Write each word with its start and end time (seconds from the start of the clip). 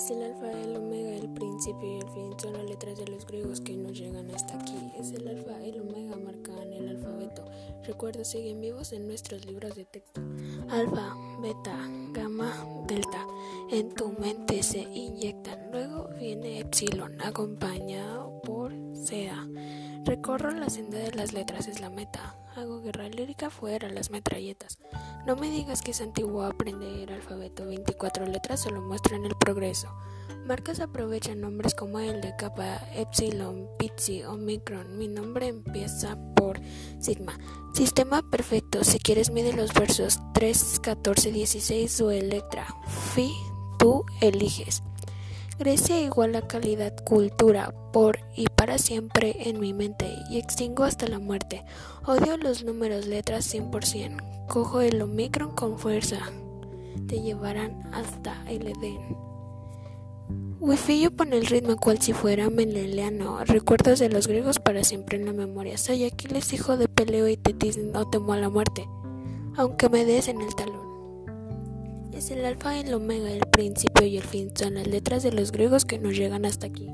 Es 0.00 0.10
el 0.10 0.22
alfa, 0.22 0.50
el 0.50 0.76
omega, 0.76 1.14
el 1.14 1.28
principio 1.28 1.86
y 1.86 1.96
el 1.98 2.08
fin. 2.08 2.32
Son 2.40 2.54
las 2.54 2.64
letras 2.64 2.96
de 2.96 3.06
los 3.06 3.26
griegos 3.26 3.60
que 3.60 3.76
nos 3.76 3.92
llegan 3.92 4.30
hasta 4.30 4.58
aquí. 4.58 4.72
Es 4.98 5.12
el 5.12 5.28
alfa, 5.28 5.62
el 5.62 5.78
omega, 5.78 6.16
marcan 6.16 6.72
el 6.72 6.88
alfabeto. 6.88 7.44
Recuerda, 7.84 8.24
siguen 8.24 8.62
vivos 8.62 8.94
en 8.94 9.06
nuestros 9.06 9.44
libros 9.44 9.74
de 9.74 9.84
texto. 9.84 10.22
Alfa, 10.70 11.14
beta, 11.42 11.76
gamma, 12.14 12.50
delta. 12.86 13.26
En 13.70 13.94
tu 13.94 14.08
mente 14.18 14.62
se 14.62 14.80
inyectan. 14.80 15.70
Luego 15.70 16.08
viene 16.18 16.60
epsilon, 16.60 17.20
acompañado 17.20 18.40
por 18.40 18.72
sea. 18.94 19.46
Recorro 20.30 20.52
la 20.52 20.70
senda 20.70 20.96
de 20.96 21.10
las 21.10 21.32
letras, 21.32 21.66
es 21.66 21.80
la 21.80 21.90
meta. 21.90 22.36
Hago 22.54 22.80
guerra 22.82 23.08
lírica 23.08 23.50
fuera 23.50 23.88
las 23.88 24.10
metralletas. 24.10 24.78
No 25.26 25.34
me 25.34 25.50
digas 25.50 25.82
que 25.82 25.90
es 25.90 26.00
antiguo 26.00 26.44
aprender 26.44 27.12
alfabeto. 27.12 27.66
24 27.66 28.26
letras 28.26 28.60
solo 28.60 28.80
muestran 28.80 29.24
el 29.24 29.34
progreso. 29.34 29.92
Marcas 30.46 30.78
aprovechan 30.78 31.40
nombres 31.40 31.74
como 31.74 31.98
el 31.98 32.20
de 32.20 32.36
capa, 32.36 32.80
epsilon, 32.94 33.66
pizzi, 33.76 34.22
omicron. 34.22 34.96
Mi 34.98 35.08
nombre 35.08 35.48
empieza 35.48 36.16
por 36.36 36.60
sigma. 37.00 37.36
Sistema 37.74 38.22
perfecto. 38.30 38.84
Si 38.84 39.00
quieres 39.00 39.32
mide 39.32 39.52
los 39.52 39.74
versos 39.74 40.20
3, 40.34 40.78
14, 40.80 41.32
16 41.32 42.00
o 42.02 42.12
electra. 42.12 42.68
Fi, 43.16 43.32
tú 43.80 44.04
eliges. 44.20 44.84
Grecia 45.60 46.00
igual 46.00 46.34
a 46.36 46.40
calidad, 46.40 46.96
cultura, 47.04 47.74
por 47.92 48.18
y 48.34 48.46
para 48.46 48.78
siempre 48.78 49.36
en 49.40 49.60
mi 49.60 49.74
mente 49.74 50.10
y 50.30 50.38
extingo 50.38 50.84
hasta 50.84 51.06
la 51.06 51.18
muerte. 51.18 51.66
Odio 52.06 52.38
los 52.38 52.64
números, 52.64 53.06
letras 53.06 53.54
100%. 53.54 54.46
Cojo 54.48 54.80
el 54.80 55.02
Omicron 55.02 55.54
con 55.54 55.78
fuerza. 55.78 56.20
Te 57.08 57.20
llevarán 57.20 57.82
hasta 57.92 58.42
el 58.48 58.68
Edén. 58.68 59.18
Wifi 60.60 61.02
yo 61.02 61.10
pone 61.10 61.36
el 61.36 61.44
ritmo 61.44 61.76
cual 61.76 62.00
si 62.00 62.14
fuera 62.14 62.48
meneleano. 62.48 63.44
Recuerdos 63.44 63.98
de 63.98 64.08
los 64.08 64.28
griegos 64.28 64.60
para 64.60 64.82
siempre 64.82 65.18
en 65.18 65.26
la 65.26 65.34
memoria. 65.34 65.76
Soy 65.76 66.04
Aquiles, 66.04 66.54
hijo 66.54 66.78
de 66.78 66.88
Peleo 66.88 67.28
y 67.28 67.36
Tetis, 67.36 67.76
no 67.76 68.08
temo 68.08 68.32
a 68.32 68.38
la 68.38 68.48
muerte, 68.48 68.88
aunque 69.58 69.90
me 69.90 70.06
des 70.06 70.28
en 70.28 70.40
el 70.40 70.54
talón. 70.54 70.89
Es 72.12 72.30
el 72.30 72.44
alfa, 72.44 72.78
el 72.78 72.92
omega, 72.92 73.30
el 73.30 73.46
principio 73.46 74.06
y 74.06 74.16
el 74.16 74.24
fin. 74.24 74.50
Son 74.54 74.74
las 74.74 74.86
letras 74.86 75.22
de 75.22 75.32
los 75.32 75.52
griegos 75.52 75.84
que 75.84 75.98
nos 75.98 76.16
llegan 76.16 76.44
hasta 76.44 76.66
aquí. 76.66 76.88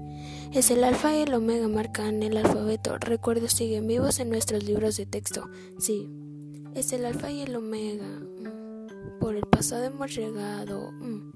Es 0.53 0.70
el 0.70 0.84
alfa 0.84 1.17
y 1.17 1.22
el 1.22 1.34
omega 1.34 1.69
marcan 1.69 2.22
el 2.22 2.36
alfabeto. 2.36 2.98
Recuerdos 2.98 3.53
siguen 3.53 3.87
vivos 3.87 4.20
en 4.20 4.31
nuestros 4.31 4.64
libros 4.64 4.97
de 4.97 5.06
texto. 5.06 5.48
Sí, 5.78 6.09
es 6.75 6.92
el 6.92 7.05
alfa 7.06 7.31
y 7.31 7.41
el 7.41 7.56
omega. 7.56 8.06
Mm. 8.06 9.19
Por 9.20 9.37
el 9.37 9.47
pasado 9.47 9.84
hemos 9.84 10.14
llegado 10.14 10.92
mm, 10.92 11.33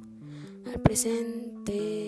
al 0.66 0.80
presente. 0.82 1.99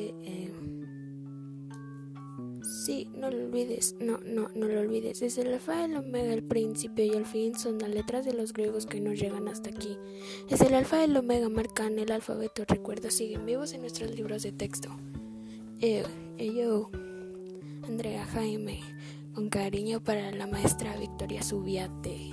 Eh, 2.83 2.85
Sí, 2.85 3.09
no 3.15 3.31
lo 3.31 3.45
olvides, 3.45 3.95
no, 4.01 4.19
no, 4.25 4.49
no 4.57 4.67
lo 4.67 4.81
olvides. 4.81 5.23
Es 5.23 5.39
el 5.39 5.53
alfa, 5.53 5.85
el 5.85 5.97
omega, 5.97 6.33
el 6.33 6.43
principio 6.43 7.05
y 7.05 7.11
el 7.11 7.27
fin 7.27 7.55
son 7.57 7.79
las 7.79 7.91
letras 7.91 8.25
de 8.25 8.33
los 8.33 8.53
griegos 8.53 8.87
que 8.87 9.01
nos 9.01 9.21
llegan 9.21 9.47
hasta 9.47 9.71
aquí. 9.71 9.97
Es 10.49 10.61
el 10.63 10.75
alfa, 10.75 11.05
el 11.05 11.17
omega, 11.17 11.49
marcan 11.49 11.99
el 11.99 12.11
alfabeto. 12.11 12.65
Recuerda, 12.67 13.11
siguen 13.11 13.47
vivos 13.47 13.73
en 13.73 13.83
nuestros 13.83 14.15
libros 14.15 14.43
de 14.43 14.51
texto. 14.51 14.89
Eh, 15.81 16.05
yo, 16.39 16.91
Andrea 17.85 18.27
Jaime, 18.27 18.81
con 19.33 19.49
cariño 19.49 20.03
para 20.03 20.33
la 20.33 20.49
maestra 20.49 20.97
Victoria 20.97 21.43
Subiate. 21.43 22.31